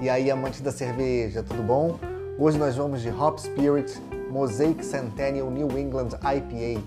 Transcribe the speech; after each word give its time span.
E 0.00 0.08
aí, 0.08 0.30
amante 0.30 0.62
da 0.62 0.70
cerveja, 0.70 1.42
tudo 1.42 1.60
bom? 1.60 1.98
Hoje 2.38 2.56
nós 2.56 2.76
vamos 2.76 3.02
de 3.02 3.10
Hop 3.10 3.36
Spirit 3.36 4.00
Mosaic 4.30 4.86
Centennial 4.86 5.50
New 5.50 5.76
England 5.76 6.10
IPA. 6.22 6.80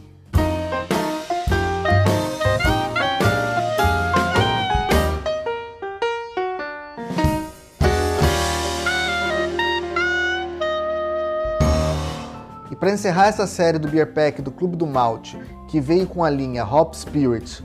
E 12.72 12.76
para 12.78 12.92
encerrar 12.92 13.28
essa 13.28 13.46
série 13.46 13.78
do 13.78 13.90
Beer 13.90 14.14
Pack 14.14 14.42
do 14.42 14.52
Clube 14.52 14.78
do 14.78 14.88
Malte, 14.88 15.38
que 15.70 15.82
veio 15.82 16.08
com 16.08 16.24
a 16.24 16.30
linha 16.30 16.64
Hop 16.64 16.94
Spirit, 16.94 17.62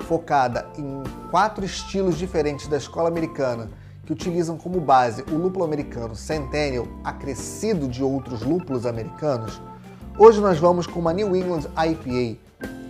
focada 0.00 0.68
em 0.76 1.02
quatro 1.30 1.64
estilos 1.64 2.18
diferentes 2.18 2.68
da 2.68 2.76
escola 2.76 3.08
americana, 3.08 3.70
que 4.10 4.14
utilizam 4.14 4.56
como 4.56 4.80
base 4.80 5.24
o 5.30 5.36
lúpulo 5.36 5.64
americano 5.64 6.16
Centennial, 6.16 6.84
acrescido 7.04 7.86
de 7.86 8.02
outros 8.02 8.42
lúpulos 8.42 8.84
americanos, 8.84 9.62
hoje 10.18 10.40
nós 10.40 10.58
vamos 10.58 10.84
com 10.84 10.98
uma 10.98 11.12
New 11.12 11.36
England 11.36 11.68
IPA, 11.76 12.40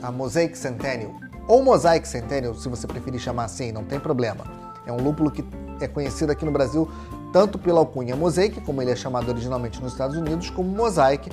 a 0.03 0.11
Mosaic 0.11 0.57
Centennial, 0.57 1.13
ou 1.47 1.63
Mosaic 1.63 2.09
Centennial, 2.09 2.55
se 2.55 2.67
você 2.71 2.87
preferir 2.87 3.21
chamar 3.21 3.45
assim, 3.45 3.71
não 3.71 3.85
tem 3.85 4.01
problema. 4.01 4.45
É 4.87 4.93
um 4.93 5.03
lúpulo 5.03 5.31
que 5.31 5.45
é 5.83 5.87
conhecido 5.87 6.33
aqui 6.33 6.47
no 6.47 6.51
Brasil 6.51 6.91
tanto 7.35 7.59
pela 7.59 7.81
alcunha 7.81 8.17
Mosaic, 8.17 8.59
como 8.63 8.81
ele 8.81 8.91
é 8.91 8.97
chamado 8.97 9.29
originalmente 9.29 9.79
nos 9.83 9.93
Estados 9.93 10.17
Unidos, 10.17 10.49
como 10.49 10.71
Mosaic, 10.71 11.31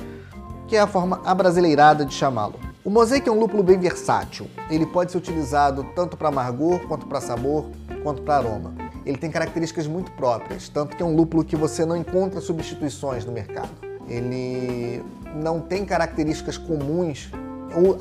que 0.67 0.75
é 0.75 0.81
a 0.81 0.87
forma 0.87 1.21
abrasileirada 1.23 2.03
de 2.03 2.13
chamá-lo. 2.13 2.59
O 2.83 2.89
Mosaic 2.89 3.27
é 3.27 3.31
um 3.31 3.39
lúpulo 3.39 3.63
bem 3.63 3.79
versátil. 3.79 4.47
Ele 4.69 4.85
pode 4.85 5.13
ser 5.13 5.17
utilizado 5.17 5.85
tanto 5.95 6.17
para 6.17 6.27
amargor, 6.27 6.81
quanto 6.87 7.05
para 7.07 7.21
sabor, 7.21 7.67
quanto 8.03 8.21
para 8.21 8.35
aroma 8.35 8.86
ele 9.07 9.17
tem 9.17 9.31
características 9.31 9.87
muito 9.87 10.11
próprias, 10.11 10.67
tanto 10.67 10.97
que 10.97 11.01
é 11.01 11.05
um 11.05 11.15
lúpulo 11.15 11.41
que 11.41 11.55
você 11.55 11.85
não 11.85 11.95
encontra 11.95 12.41
substituições 12.41 13.23
no 13.23 13.31
mercado. 13.31 13.69
Ele 14.05 15.01
não 15.33 15.61
tem 15.61 15.85
características 15.85 16.57
comuns 16.57 17.31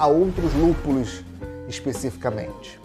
a 0.01 0.07
outros 0.09 0.53
lúpulos 0.55 1.25
especificamente. 1.69 2.81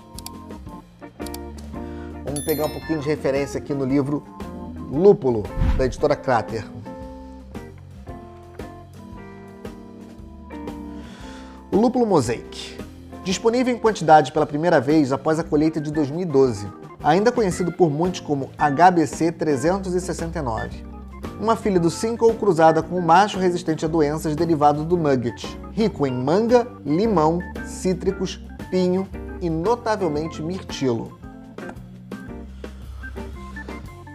Vamos 2.23 2.45
pegar 2.45 2.65
um 2.65 2.69
pouquinho 2.69 2.99
de 2.99 3.07
referência 3.07 3.59
aqui 3.59 3.73
no 3.73 3.85
livro 3.85 4.23
Lúpulo, 4.91 5.43
da 5.75 5.85
editora 5.85 6.15
Crater. 6.15 6.63
O 11.71 11.77
lúpulo 11.77 12.05
Mosaic. 12.05 12.77
Disponível 13.23 13.73
em 13.73 13.79
quantidade 13.79 14.31
pela 14.31 14.45
primeira 14.45 14.79
vez 14.79 15.11
após 15.11 15.39
a 15.39 15.43
colheita 15.43 15.81
de 15.81 15.91
2012 15.91 16.80
ainda 17.03 17.31
conhecido 17.31 17.71
por 17.71 17.89
muitos 17.89 18.19
como 18.19 18.49
HBC 18.57 19.31
369. 19.31 20.83
Uma 21.39 21.55
filha 21.55 21.79
do 21.79 21.89
Cinco 21.89 22.33
cruzada 22.35 22.83
com 22.83 22.97
um 22.97 23.01
macho 23.01 23.39
resistente 23.39 23.85
a 23.85 23.87
doenças 23.87 24.35
derivado 24.35 24.85
do 24.85 24.97
nugget, 24.97 25.59
rico 25.71 26.05
em 26.05 26.13
manga, 26.13 26.67
limão, 26.85 27.39
cítricos, 27.65 28.39
pinho 28.69 29.07
e 29.41 29.49
notavelmente 29.49 30.41
mirtilo. 30.41 31.19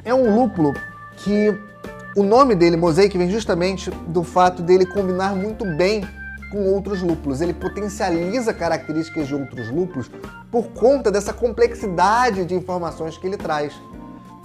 É 0.05 0.15
um 0.15 0.37
lúpulo 0.37 0.73
que 1.17 1.53
o 2.17 2.23
nome 2.23 2.55
dele, 2.55 2.77
Mosaic, 2.77 3.19
vem 3.19 3.29
justamente 3.29 3.91
do 4.07 4.23
fato 4.23 4.63
dele 4.63 4.87
combinar 4.87 5.35
muito 5.35 5.65
bem 5.77 6.03
com 6.51 6.73
outros 6.73 7.03
lúpulos. 7.03 7.41
Ele 7.41 7.53
potencializa 7.53 8.53
características 8.53 9.29
de 9.29 9.35
outros 9.35 9.71
lúpulos 9.71 10.11
por 10.51 10.69
conta 10.69 11.11
dessa 11.11 11.33
complexidade 11.33 12.45
de 12.45 12.55
informações 12.55 13.17
que 13.19 13.27
ele 13.27 13.37
traz. 13.37 13.73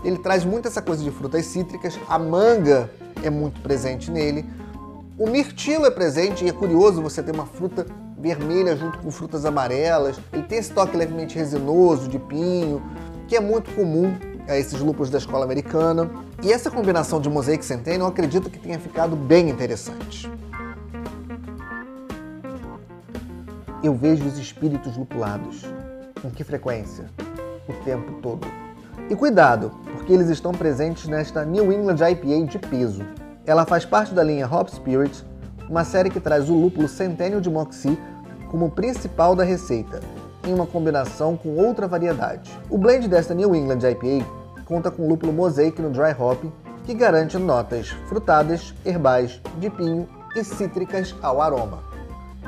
Ele 0.03 0.17
traz 0.17 0.43
muito 0.43 0.67
essa 0.67 0.81
coisa 0.81 1.03
de 1.03 1.11
frutas 1.11 1.45
cítricas, 1.45 1.99
a 2.09 2.17
manga 2.17 2.89
é 3.23 3.30
muito 3.30 3.61
presente 3.61 4.09
nele, 4.09 4.45
o 5.17 5.27
mirtilo 5.27 5.85
é 5.85 5.91
presente 5.91 6.43
e 6.43 6.49
é 6.49 6.52
curioso 6.52 7.02
você 7.02 7.21
ter 7.21 7.31
uma 7.31 7.45
fruta 7.45 7.85
vermelha 8.17 8.75
junto 8.75 8.97
com 8.97 9.11
frutas 9.11 9.45
amarelas. 9.45 10.20
Ele 10.33 10.43
tem 10.43 10.58
esse 10.58 10.71
toque 10.71 10.97
levemente 10.97 11.37
resinoso 11.37 12.08
de 12.08 12.17
pinho, 12.17 12.81
que 13.27 13.36
é 13.36 13.39
muito 13.39 13.70
comum 13.76 14.15
a 14.47 14.58
esses 14.58 14.80
lúpulos 14.80 15.09
da 15.11 15.20
escola 15.20 15.45
americana. 15.45 16.09
E 16.42 16.52
essa 16.52 16.71
combinação 16.71 17.21
de 17.21 17.30
Mosaic 17.30 17.64
Centennial 17.64 18.08
eu 18.08 18.08
acredito 18.08 18.49
que 18.49 18.58
tenha 18.58 18.80
ficado 18.80 19.15
bem 19.15 19.49
interessante. 19.49 20.27
Eu 23.83 23.95
vejo 23.95 24.27
os 24.27 24.37
espíritos 24.37 24.95
lupulados. 24.95 25.65
Com 26.21 26.30
que 26.30 26.43
frequência? 26.43 27.05
O 27.67 27.73
tempo 27.83 28.21
todo. 28.21 28.45
E 29.09 29.15
cuidado, 29.15 29.71
porque 29.92 30.14
eles 30.14 30.30
estão 30.30 30.52
presentes 30.52 31.08
nesta 31.08 31.43
New 31.43 31.73
England 31.73 31.95
IPA 31.95 32.45
de 32.45 32.59
peso. 32.59 33.03
Ela 33.43 33.65
faz 33.65 33.83
parte 33.83 34.14
da 34.14 34.21
linha 34.21 34.47
Hop 34.47 34.67
Spirit, 34.70 35.25
uma 35.67 35.83
série 35.83 36.11
que 36.11 36.20
traz 36.20 36.47
o 36.47 36.53
lúpulo 36.53 36.87
Centennial 36.87 37.41
de 37.41 37.49
Moxie 37.49 37.97
como 38.52 38.70
principal 38.70 39.36
da 39.36 39.43
receita, 39.43 39.99
em 40.47 40.53
uma 40.53 40.67
combinação 40.67 41.36
com 41.36 41.55
outra 41.55 41.87
variedade. 41.87 42.52
O 42.70 42.77
blend 42.77 43.08
desta 43.08 43.33
New 43.33 43.55
England 43.55 43.80
IPA 43.80 44.27
conta 44.65 44.91
com 44.91 45.08
lúpulo 45.08 45.33
Mosaic 45.33 45.81
no 45.81 45.89
dry 45.89 46.15
hop, 46.20 46.43
que 46.86 46.93
garante 46.93 47.36
notas 47.39 47.89
frutadas, 48.08 48.75
herbais, 48.86 49.41
de 49.58 49.71
pinho 49.71 50.08
e 50.36 50.43
cítricas 50.43 51.15
ao 51.23 51.41
aroma. 51.41 51.89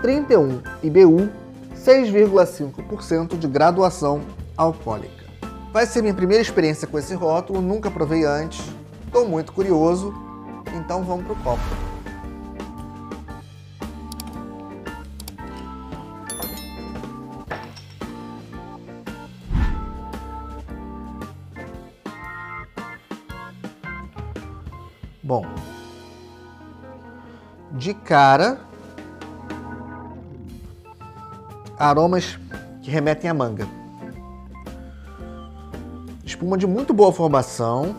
31 0.03 0.62
IBU, 0.84 1.30
6,5% 1.78 3.38
de 3.38 3.47
graduação 3.47 4.19
alcoólica. 4.58 5.24
Vai 5.72 5.86
ser 5.86 6.02
minha 6.02 6.14
primeira 6.14 6.41
experiência 6.41 6.86
com 6.86 7.00
esse 7.00 7.16
rótulo, 7.16 7.62
nunca 7.62 7.90
provei 7.90 8.25
antes, 8.25 8.62
estou 9.06 9.25
muito 9.25 9.53
curioso, 9.53 10.14
então 10.75 11.06
vamos 11.06 11.25
pro 11.25 11.38
copo. 11.38 11.64
Bom, 25.24 25.46
de 27.72 27.94
cara 27.94 28.72
aromas 31.78 32.38
que 32.81 32.91
remetem 32.91 33.29
à 33.29 33.34
manga. 33.34 33.67
Espuma 36.23 36.57
de 36.57 36.66
muito 36.66 36.94
boa 36.94 37.11
formação. 37.11 37.95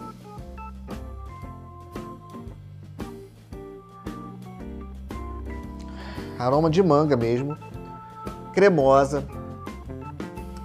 Aroma 6.38 6.68
de 6.68 6.82
manga 6.82 7.16
mesmo. 7.16 7.56
Cremosa. 8.52 9.24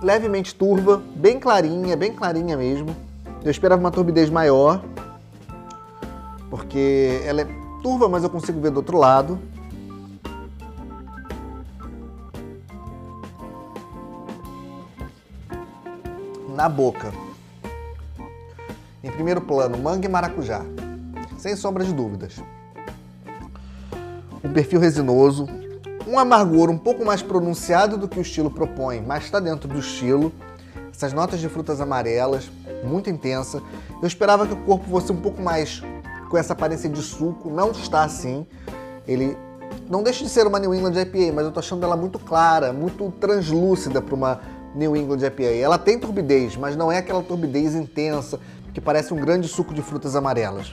Levemente 0.02 0.56
turva, 0.56 1.02
bem 1.16 1.40
clarinha, 1.40 1.96
bem 1.96 2.14
clarinha 2.14 2.56
mesmo. 2.58 2.96
Eu 3.44 3.52
esperava 3.52 3.80
uma 3.80 3.92
turbidez 3.92 4.30
maior, 4.30 4.82
porque 6.50 7.22
ela 7.26 7.42
é 7.42 7.48
turva, 7.82 8.10
mas 8.10 8.24
eu 8.24 8.30
consigo 8.30 8.60
ver 8.60 8.72
do 8.72 8.78
outro 8.78 8.98
lado. 8.98 9.40
Na 16.60 16.68
boca. 16.68 17.14
Em 19.02 19.10
primeiro 19.10 19.40
plano, 19.40 19.78
manga 19.78 20.06
e 20.06 20.10
maracujá, 20.10 20.62
sem 21.38 21.56
sombra 21.56 21.86
de 21.86 21.94
dúvidas. 21.94 22.44
Um 24.44 24.52
perfil 24.52 24.82
resinoso, 24.82 25.48
um 26.06 26.20
amargor 26.20 26.70
um 26.70 26.78
pouco 26.78 27.06
mais 27.06 27.22
pronunciado 27.22 27.98
do 27.98 28.10
que 28.10 28.20
o 28.20 28.22
estilo 28.22 28.52
propõe, 28.52 29.00
mas 29.00 29.24
está 29.24 29.40
dentro 29.40 29.70
do 29.70 29.80
estilo. 29.80 30.34
Essas 30.94 31.14
notas 31.14 31.40
de 31.40 31.48
frutas 31.48 31.80
amarelas, 31.80 32.52
muito 32.84 33.10
intensa. 33.10 33.64
Eu 34.02 34.06
esperava 34.06 34.46
que 34.46 34.52
o 34.52 34.58
corpo 34.66 34.84
fosse 34.90 35.14
um 35.14 35.22
pouco 35.22 35.42
mais 35.42 35.82
com 36.30 36.38
essa 36.38 36.52
aparência 36.52 36.90
de 36.90 37.02
suco, 37.02 37.50
não 37.50 37.72
está 37.72 38.04
assim. 38.04 38.46
Ele 39.08 39.38
não 39.90 40.04
deixa 40.04 40.26
de 40.26 40.30
ser 40.30 40.46
uma 40.46 40.60
New 40.60 40.76
England 40.76 41.04
IPA, 41.04 41.32
mas 41.34 41.46
eu 41.46 41.54
tô 41.54 41.62
achando 41.62 41.86
ela 41.86 41.96
muito 41.96 42.20
clara, 42.20 42.74
muito 42.74 43.10
translúcida 43.12 44.02
para 44.02 44.14
uma 44.14 44.59
New 44.76 44.96
England 44.96 45.26
IPA. 45.26 45.56
Ela 45.56 45.78
tem 45.78 46.00
turbidez, 46.00 46.56
mas 46.56 46.76
não 46.76 46.92
é 46.92 46.98
aquela 46.98 47.24
turbidez 47.24 47.76
intensa 47.76 48.40
que 48.74 48.80
parece 48.80 49.14
um 49.14 49.18
grande 49.18 49.48
suco 49.48 49.74
de 49.74 49.82
frutas 49.82 50.16
amarelas. 50.16 50.72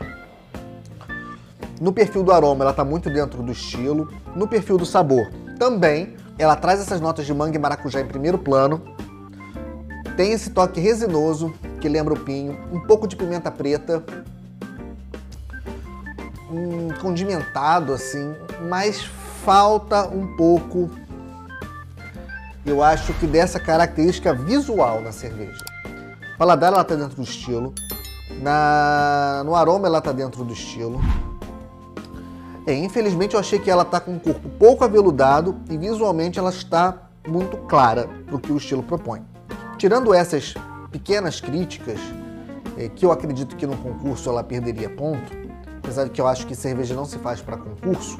No 1.80 1.92
perfil 1.92 2.22
do 2.22 2.32
aroma, 2.32 2.64
ela 2.64 2.70
está 2.70 2.84
muito 2.84 3.10
dentro 3.10 3.42
do 3.42 3.52
estilo. 3.52 4.10
No 4.34 4.48
perfil 4.48 4.78
do 4.78 4.86
sabor, 4.86 5.30
também. 5.58 6.16
Ela 6.38 6.56
traz 6.56 6.80
essas 6.80 7.00
notas 7.00 7.26
de 7.26 7.32
manga 7.32 7.56
e 7.56 7.58
maracujá 7.58 8.00
em 8.00 8.06
primeiro 8.06 8.38
plano. 8.38 8.82
Tem 10.16 10.32
esse 10.32 10.50
toque 10.50 10.80
resinoso, 10.80 11.52
que 11.80 11.88
lembra 11.88 12.14
o 12.14 12.18
pinho. 12.18 12.58
Um 12.72 12.80
pouco 12.80 13.06
de 13.06 13.16
pimenta 13.16 13.50
preta. 13.50 14.04
Um 16.50 16.88
condimentado, 17.00 17.92
assim. 17.92 18.34
Mas 18.68 19.02
falta 19.44 20.08
um 20.08 20.36
pouco 20.36 20.90
eu 22.66 22.82
acho 22.82 23.14
que 23.14 23.26
dessa 23.26 23.60
característica 23.60 24.34
visual 24.34 25.00
na 25.00 25.12
cerveja. 25.12 25.64
O 26.34 26.38
paladar 26.38 26.72
ela 26.72 26.82
está 26.82 26.96
dentro 26.96 27.16
do 27.16 27.22
estilo, 27.22 27.72
Na, 28.42 29.42
no 29.44 29.54
aroma 29.54 29.86
ela 29.86 29.98
está 29.98 30.12
dentro 30.12 30.44
do 30.44 30.52
estilo. 30.52 31.00
É, 32.66 32.74
infelizmente 32.74 33.34
eu 33.34 33.40
achei 33.40 33.60
que 33.60 33.70
ela 33.70 33.82
está 33.82 34.00
com 34.00 34.12
um 34.12 34.18
corpo 34.18 34.48
pouco 34.58 34.84
aveludado 34.84 35.56
e 35.70 35.78
visualmente 35.78 36.38
ela 36.38 36.50
está 36.50 37.08
muito 37.26 37.56
clara 37.68 38.08
para 38.26 38.34
o 38.34 38.40
que 38.40 38.52
o 38.52 38.56
estilo 38.56 38.82
propõe. 38.82 39.22
Tirando 39.78 40.12
essas 40.12 40.54
pequenas 40.90 41.40
críticas, 41.40 42.00
é, 42.76 42.88
que 42.88 43.06
eu 43.06 43.12
acredito 43.12 43.54
que 43.54 43.66
no 43.66 43.76
concurso 43.76 44.28
ela 44.28 44.42
perderia 44.42 44.90
ponto, 44.90 45.45
apesar 45.86 46.04
de 46.04 46.10
que 46.10 46.20
eu 46.20 46.26
acho 46.26 46.48
que 46.48 46.54
cerveja 46.56 46.96
não 46.96 47.04
se 47.04 47.16
faz 47.18 47.40
para 47.40 47.56
concurso 47.56 48.18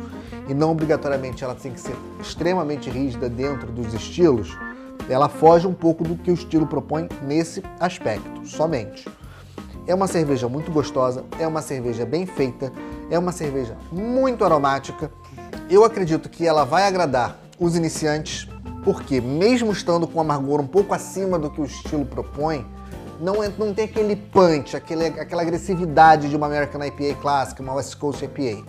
e 0.49 0.55
não 0.55 0.71
obrigatoriamente 0.71 1.43
ela 1.43 1.55
tem 1.57 1.73
que 1.73 1.81
ser 1.81 1.97
extremamente 2.21 2.89
rígida 2.89 3.29
dentro 3.29 3.73
dos 3.73 3.93
estilos, 3.93 4.57
ela 5.09 5.29
foge 5.29 5.67
um 5.67 5.75
pouco 5.75 6.05
do 6.05 6.15
que 6.15 6.31
o 6.31 6.35
estilo 6.35 6.65
propõe 6.65 7.09
nesse 7.23 7.65
aspecto, 7.81 8.47
somente. 8.47 9.09
É 9.85 9.93
uma 9.93 10.07
cerveja 10.07 10.49
muito 10.49 10.71
gostosa, 10.71 11.25
é 11.41 11.47
uma 11.47 11.61
cerveja 11.61 12.07
bem 12.07 12.25
feita, 12.25 12.73
é 13.11 13.19
uma 13.19 13.33
cerveja 13.33 13.77
muito 13.91 14.45
aromática. 14.45 15.11
Eu 15.69 15.85
acredito 15.85 16.29
que 16.29 16.47
ela 16.47 16.65
vai 16.65 16.87
agradar 16.87 17.37
os 17.59 17.75
iniciantes, 17.75 18.49
porque 18.85 19.21
mesmo 19.21 19.73
estando 19.73 20.07
com 20.07 20.21
amargor 20.21 20.61
um 20.61 20.67
pouco 20.69 20.95
acima 20.95 21.37
do 21.37 21.51
que 21.51 21.61
o 21.61 21.65
estilo 21.65 22.07
propõe, 22.07 22.65
não, 23.21 23.43
é, 23.43 23.51
não 23.59 23.73
tem 23.73 23.85
aquele 23.85 24.17
punch, 24.17 24.77
aquele, 24.77 25.07
aquela 25.07 25.43
agressividade 25.43 26.29
de 26.29 26.37
uma 26.37 26.47
American 26.47 26.85
IPA 26.85 27.21
clássica, 27.21 27.63
uma 27.63 27.75
West 27.75 27.97
Coast 27.97 28.25
IPA. 28.25 28.65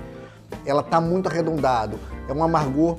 Ela 0.65 0.81
está 0.81 1.01
muito 1.01 1.27
arredondado, 1.27 1.99
é 2.27 2.33
um 2.33 2.44
amargor 2.44 2.97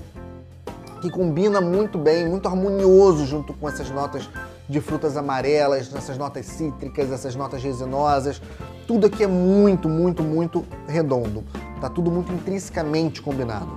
que 1.00 1.10
combina 1.10 1.60
muito 1.60 1.96
bem, 1.98 2.28
muito 2.28 2.46
harmonioso 2.48 3.24
junto 3.24 3.52
com 3.54 3.68
essas 3.68 3.90
notas 3.90 4.28
de 4.68 4.80
frutas 4.80 5.16
amarelas, 5.16 5.92
essas 5.94 6.18
notas 6.18 6.46
cítricas, 6.46 7.10
essas 7.10 7.34
notas 7.34 7.62
resinosas. 7.62 8.42
Tudo 8.86 9.06
aqui 9.06 9.24
é 9.24 9.26
muito, 9.26 9.88
muito, 9.88 10.22
muito 10.22 10.64
redondo. 10.86 11.44
Tá 11.80 11.88
tudo 11.88 12.10
muito 12.10 12.32
intrinsecamente 12.32 13.22
combinado. 13.22 13.70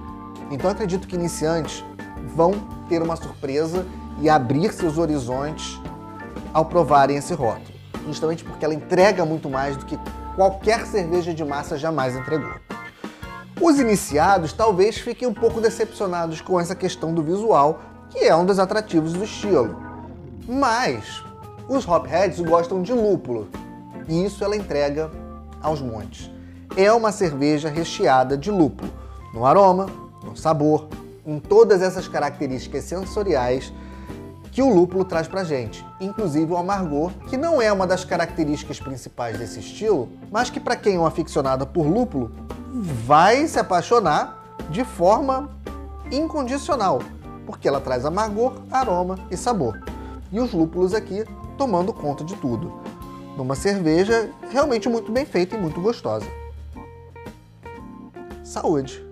Então 0.50 0.69
acredito 0.69 1.07
que 1.07 1.15
iniciantes 1.15 1.83
vão 2.35 2.53
ter 2.89 3.01
uma 3.01 3.15
surpresa 3.15 3.85
e 4.19 4.29
abrir 4.29 4.73
seus 4.73 4.97
horizontes 4.97 5.81
ao 6.53 6.65
provarem 6.65 7.18
esse 7.18 7.33
rótulo, 7.33 7.77
justamente 8.06 8.44
porque 8.44 8.65
ela 8.65 8.74
entrega 8.74 9.25
muito 9.25 9.50
mais 9.50 9.77
do 9.77 9.86
que 9.86 9.98
qualquer 10.36 10.86
cerveja 10.86 11.33
de 11.33 11.44
massa 11.44 11.77
jamais 11.77 12.15
entregou. 12.15 12.53
Os 13.62 13.80
iniciados 13.80 14.53
talvez 14.53 14.98
fiquem 14.98 15.27
um 15.27 15.33
pouco 15.33 15.62
decepcionados 15.62 16.42
com 16.42 16.59
essa 16.59 16.75
questão 16.75 17.13
do 17.13 17.21
visual, 17.21 17.80
que 18.09 18.19
é 18.19 18.36
um 18.36 18.45
dos 18.45 18.57
atrativos 18.57 19.13
do 19.13 19.24
estilo. 19.24 19.75
Mas 20.48 21.24
os 21.69 21.88
hopheads 21.88 22.39
gostam 22.39 22.81
de 22.81 22.92
lúpulo, 22.92 23.47
e 24.07 24.25
isso 24.25 24.44
ela 24.44 24.56
entrega 24.56 25.12
aos 25.62 25.80
montes. 25.80 26.31
É 26.75 26.92
uma 26.92 27.12
cerveja 27.12 27.69
recheada 27.69 28.38
de 28.38 28.50
lúpulo, 28.50 28.92
no 29.33 29.45
aroma, 29.45 29.86
no 30.24 30.36
sabor, 30.36 30.88
em 31.25 31.39
todas 31.39 31.81
essas 31.81 32.07
características 32.07 32.83
sensoriais 32.86 33.71
que 34.51 34.62
o 34.62 34.74
lúpulo 34.74 35.06
traz 35.06 35.27
pra 35.27 35.45
gente, 35.45 35.86
inclusive 36.00 36.51
o 36.51 36.57
amargor, 36.57 37.12
que 37.30 37.38
não 37.38 37.62
é 37.62 37.71
uma 37.71 37.88
das 37.88 38.03
características 38.03 38.80
principais 38.80 39.38
desse 39.38 39.59
estilo, 39.59 40.09
mas 40.30 40.50
que 40.50 40.59
para 40.59 40.75
quem 40.75 40.95
é 40.95 41.00
um 41.00 41.06
aficionado 41.06 41.65
por 41.65 41.88
lúpulo 41.88 42.31
vai 43.06 43.48
se 43.48 43.57
apaixonar 43.57 44.57
de 44.69 44.83
forma 44.83 45.50
incondicional, 46.12 47.00
porque 47.45 47.68
ela 47.68 47.80
traz 47.80 48.06
amargor, 48.06 48.62
aroma 48.69 49.18
e 49.31 49.38
sabor. 49.38 49.81
E 50.31 50.39
os 50.39 50.54
lúpulos 50.54 50.94
aqui 50.94 51.24
tomando 51.57 51.94
conta 51.94 52.24
de 52.24 52.36
tudo. 52.36 52.74
Numa 53.38 53.56
cerveja 53.56 54.30
realmente 54.50 54.89
muito 54.89 55.12
bem 55.12 55.25
feita 55.25 55.56
e 55.56 55.59
muito 55.59 55.80
gostosa. 55.80 56.27
Saúde! 58.44 59.10